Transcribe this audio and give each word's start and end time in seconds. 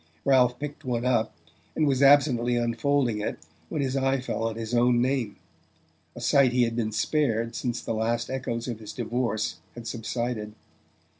Ralph 0.25 0.57
picked 0.57 0.83
one 0.83 1.05
up, 1.05 1.35
and 1.75 1.85
was 1.85 2.01
absently 2.01 2.55
unfolding 2.55 3.21
it 3.21 3.37
when 3.69 3.83
his 3.83 3.95
eye 3.95 4.19
fell 4.19 4.45
on 4.47 4.55
his 4.55 4.73
own 4.73 4.99
name: 4.99 5.35
a 6.15 6.19
sight 6.21 6.53
he 6.53 6.63
had 6.63 6.75
been 6.75 6.91
spared 6.91 7.53
since 7.53 7.81
the 7.83 7.93
last 7.93 8.27
echoes 8.27 8.67
of 8.67 8.79
his 8.79 8.93
divorce 8.93 9.57
had 9.75 9.85
subsided. 9.87 10.55